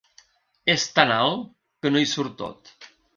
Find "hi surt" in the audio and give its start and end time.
2.05-2.35